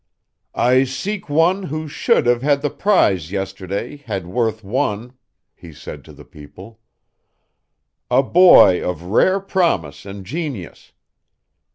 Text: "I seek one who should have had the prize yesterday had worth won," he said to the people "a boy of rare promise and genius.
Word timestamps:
"I 0.55 0.83
seek 0.83 1.29
one 1.29 1.61
who 1.61 1.87
should 1.87 2.25
have 2.25 2.41
had 2.41 2.63
the 2.63 2.71
prize 2.71 3.31
yesterday 3.31 3.97
had 3.97 4.25
worth 4.25 4.63
won," 4.63 5.13
he 5.53 5.71
said 5.71 6.03
to 6.05 6.11
the 6.11 6.25
people 6.25 6.79
"a 8.09 8.23
boy 8.23 8.83
of 8.83 9.03
rare 9.03 9.39
promise 9.39 10.03
and 10.07 10.25
genius. 10.25 10.93